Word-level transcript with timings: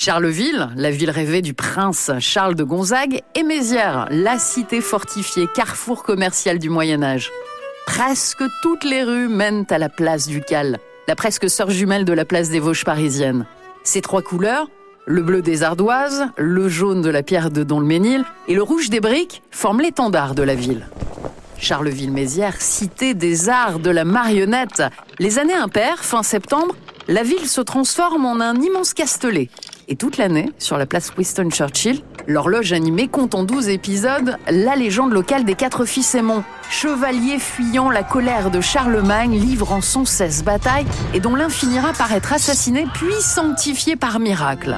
Charleville, 0.00 0.68
la 0.76 0.92
ville 0.92 1.10
rêvée 1.10 1.42
du 1.42 1.54
prince 1.54 2.12
Charles 2.20 2.54
de 2.54 2.62
Gonzague, 2.62 3.20
et 3.34 3.42
Mézières, 3.42 4.06
la 4.12 4.38
cité 4.38 4.80
fortifiée, 4.80 5.48
carrefour 5.52 6.04
commercial 6.04 6.60
du 6.60 6.70
Moyen 6.70 7.02
Âge. 7.02 7.32
Presque 7.84 8.44
toutes 8.62 8.84
les 8.84 9.02
rues 9.02 9.26
mènent 9.26 9.66
à 9.70 9.76
la 9.78 9.88
place 9.88 10.28
du 10.28 10.40
Cal, 10.40 10.78
la 11.08 11.16
presque 11.16 11.50
sœur 11.50 11.70
jumelle 11.70 12.04
de 12.04 12.12
la 12.12 12.24
place 12.24 12.48
des 12.48 12.60
Vosges 12.60 12.84
parisiennes. 12.84 13.44
Ces 13.82 14.00
trois 14.00 14.22
couleurs, 14.22 14.70
le 15.04 15.20
bleu 15.20 15.42
des 15.42 15.64
ardoises, 15.64 16.28
le 16.36 16.68
jaune 16.68 17.02
de 17.02 17.10
la 17.10 17.24
pierre 17.24 17.50
de 17.50 17.64
Don-le-Ménil 17.64 18.24
et 18.46 18.54
le 18.54 18.62
rouge 18.62 18.90
des 18.90 19.00
briques, 19.00 19.42
forment 19.50 19.80
l'étendard 19.80 20.36
de 20.36 20.44
la 20.44 20.54
ville. 20.54 20.86
Charleville-Mézières, 21.58 22.60
cité 22.60 23.14
des 23.14 23.48
arts 23.48 23.80
de 23.80 23.90
la 23.90 24.04
marionnette. 24.04 24.84
Les 25.18 25.40
années 25.40 25.54
impaires, 25.54 26.04
fin 26.04 26.22
septembre, 26.22 26.76
la 27.08 27.24
ville 27.24 27.48
se 27.48 27.60
transforme 27.60 28.26
en 28.26 28.40
un 28.40 28.54
immense 28.60 28.94
castelet. 28.94 29.48
Et 29.90 29.96
toute 29.96 30.18
l'année, 30.18 30.52
sur 30.58 30.76
la 30.76 30.84
place 30.84 31.14
Winston 31.16 31.48
Churchill, 31.50 32.02
l'horloge 32.26 32.74
animée 32.74 33.08
compte 33.08 33.34
en 33.34 33.42
12 33.42 33.70
épisodes 33.70 34.36
la 34.50 34.76
légende 34.76 35.12
locale 35.12 35.46
des 35.46 35.54
quatre 35.54 35.86
fils 35.86 36.14
Aymon, 36.14 36.44
chevalier 36.68 37.38
fuyant 37.38 37.90
la 37.90 38.02
colère 38.02 38.50
de 38.50 38.60
Charlemagne, 38.60 39.40
livrant 39.40 39.80
sans 39.80 40.04
cesse 40.04 40.44
bataille 40.44 40.84
et 41.14 41.20
dont 41.20 41.34
l'un 41.34 41.48
finira 41.48 41.94
par 41.94 42.12
être 42.12 42.34
assassiné 42.34 42.86
puis 42.92 43.14
sanctifié 43.20 43.96
par 43.96 44.20
miracle. 44.20 44.76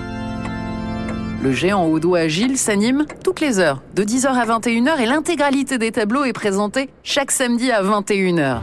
Le 1.43 1.51
géant 1.51 1.87
au 1.87 1.99
doigt 1.99 2.21
agile 2.21 2.57
s'anime 2.57 3.05
toutes 3.25 3.41
les 3.41 3.59
heures, 3.59 3.83
de 3.97 4.05
10h 4.05 4.29
à 4.29 4.47
21h, 4.47 5.01
et 5.01 5.07
l'intégralité 5.07 5.79
des 5.79 5.91
tableaux 5.91 6.23
est 6.23 6.33
présentée 6.33 6.89
chaque 7.03 7.33
samedi 7.33 7.73
à 7.73 7.83
21h. 7.83 8.61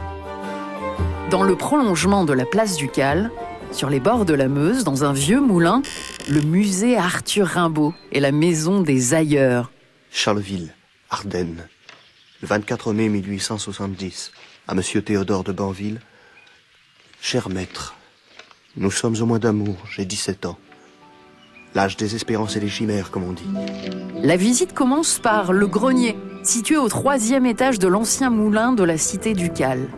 Dans 1.30 1.42
le 1.42 1.56
prolongement 1.56 2.24
de 2.24 2.32
la 2.32 2.46
place 2.46 2.76
du 2.76 2.88
Cal, 2.88 3.30
sur 3.72 3.90
les 3.90 4.00
bords 4.00 4.24
de 4.24 4.34
la 4.34 4.48
Meuse, 4.48 4.84
dans 4.84 5.04
un 5.04 5.12
vieux 5.12 5.40
moulin, 5.40 5.82
le 6.28 6.42
musée 6.42 6.96
Arthur 6.96 7.46
Rimbaud 7.46 7.94
et 8.12 8.20
la 8.20 8.32
maison 8.32 8.82
des 8.82 9.14
ailleurs. 9.14 9.70
Charleville, 10.10 10.74
Ardennes, 11.10 11.66
le 12.42 12.48
24 12.48 12.92
mai 12.92 13.08
1870, 13.08 14.32
à 14.66 14.74
Monsieur 14.74 15.00
Théodore 15.00 15.42
de 15.42 15.52
Banville. 15.52 16.00
Cher 17.20 17.48
maître, 17.48 17.96
nous 18.76 18.90
sommes 18.90 19.16
au 19.20 19.26
mois 19.26 19.38
d'amour, 19.38 19.76
j'ai 19.90 20.04
17 20.04 20.44
ans. 20.44 20.58
L'âge 21.74 21.96
des 21.96 22.14
espérances 22.14 22.56
et 22.56 22.60
des 22.60 22.68
chimères, 22.68 23.10
comme 23.10 23.24
on 23.24 23.32
dit. 23.32 23.48
La 24.22 24.36
visite 24.36 24.74
commence 24.74 25.18
par 25.18 25.52
le 25.52 25.66
grenier, 25.66 26.16
situé 26.42 26.76
au 26.76 26.88
troisième 26.88 27.46
étage 27.46 27.78
de 27.78 27.88
l'ancien 27.88 28.28
moulin 28.28 28.72
de 28.72 28.84
la 28.84 28.98
cité 28.98 29.32
du 29.32 29.50
Cal. 29.50 29.88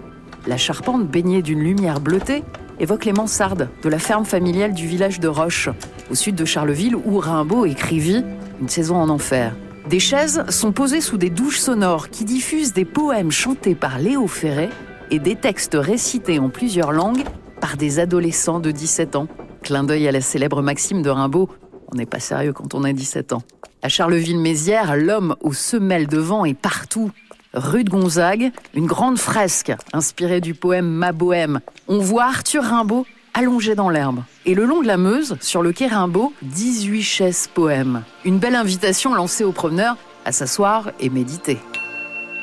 La 0.47 0.57
charpente 0.57 1.09
baignée 1.09 1.43
d'une 1.43 1.61
lumière 1.61 2.01
bleutée 2.01 2.45
évoque 2.81 3.05
les 3.05 3.13
mansardes 3.13 3.69
de 3.83 3.89
la 3.89 3.99
ferme 3.99 4.25
familiale 4.25 4.73
du 4.73 4.87
village 4.87 5.21
de 5.21 5.29
Roche, 5.29 5.69
au 6.11 6.15
sud 6.15 6.35
de 6.35 6.45
Charleville, 6.45 6.97
où 6.97 7.19
Rimbaud 7.19 7.67
écrivit 7.67 8.25
Une 8.61 8.69
saison 8.69 8.97
en 8.97 9.09
enfer. 9.11 9.55
Des 9.89 10.01
chaises 10.01 10.45
sont 10.49 10.73
posées 10.73 11.01
sous 11.01 11.19
des 11.19 11.31
douches 11.31 11.59
sonores 11.59 12.09
qui 12.09 12.25
diffusent 12.25 12.73
des 12.73 12.85
poèmes 12.85 13.31
chantés 13.31 13.75
par 13.75 13.99
Léo 13.99 14.27
Ferré 14.27 14.71
et 15.11 15.19
des 15.19 15.37
textes 15.37 15.77
récités 15.79 16.39
en 16.39 16.49
plusieurs 16.49 16.93
langues 16.93 17.25
par 17.61 17.77
des 17.77 17.99
adolescents 17.99 18.61
de 18.61 18.71
17 18.71 19.17
ans. 19.17 19.29
Clin 19.63 19.85
d'œil 19.85 20.09
à 20.09 20.13
la 20.13 20.21
célèbre 20.23 20.63
maxime 20.63 21.03
de 21.03 21.11
Rimbaud 21.11 21.49
On 21.93 21.97
n'est 21.97 22.07
pas 22.07 22.21
sérieux 22.21 22.53
quand 22.53 22.75
on 22.75 22.85
a 22.85 22.93
17 22.93 23.35
ans. 23.35 23.43
À 23.83 23.89
Charleville-Mézières, 23.89 24.97
l'homme 24.97 25.37
aux 25.41 25.53
semelles 25.53 26.07
de 26.07 26.19
vent 26.19 26.45
est 26.45 26.55
partout. 26.55 27.11
Rue 27.53 27.83
de 27.83 27.91
Gonzague, 27.91 28.53
une 28.75 28.87
grande 28.87 29.19
fresque 29.19 29.73
inspirée 29.93 30.41
du 30.41 30.55
poème 30.55 30.87
Ma 30.87 31.11
Bohème. 31.11 31.61
On 31.89 31.99
voit 31.99 32.27
Arthur 32.27 32.63
Rimbaud 32.63 33.07
allongé 33.35 33.75
dans 33.75 33.91
l'herbe. 33.91 34.23
Et 34.47 34.55
le 34.55 34.65
long 34.65 34.83
de 34.83 34.87
la 34.87 34.97
Meuse, 34.97 35.37
sur 35.41 35.61
le 35.61 35.73
quai 35.73 35.89
Rimbaud, 35.89 36.33
18 36.43 37.03
chaises 37.03 37.49
poèmes. 37.53 38.05
Une 38.25 38.39
belle 38.39 38.55
invitation 38.55 39.15
lancée 39.15 39.43
aux 39.43 39.51
promeneurs 39.51 39.97
à 40.25 40.31
s'asseoir 40.31 40.93
et 41.01 41.11
méditer. 41.11 41.59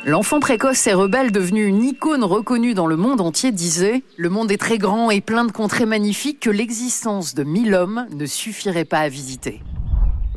L'enfant 0.05 0.41
précoce 0.41 0.85
et 0.88 0.94
rebelle 0.94 1.31
devenu 1.31 1.66
une 1.66 1.83
icône 1.83 2.25
reconnue 2.25 2.74
dans 2.74 2.88
le 2.88 2.97
monde 2.97 3.22
entier 3.22 3.53
disait 3.53 4.03
Le 4.18 4.29
monde 4.29 4.51
est 4.51 4.57
très 4.57 4.78
grand 4.78 5.09
et 5.09 5.22
plein 5.22 5.45
de 5.45 5.53
contrées 5.53 5.85
magnifiques 5.85 6.41
que 6.41 6.50
l'existence 6.50 7.34
de 7.34 7.45
mille 7.45 7.74
hommes 7.74 8.07
ne 8.12 8.25
suffirait 8.25 8.85
pas 8.85 9.00
à 9.00 9.09
visiter. 9.09 9.62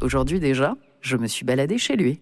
Aujourd'hui 0.00 0.38
déjà, 0.38 0.76
je 1.00 1.16
me 1.16 1.26
suis 1.26 1.44
baladé 1.44 1.76
chez 1.76 1.96
lui. 1.96 2.20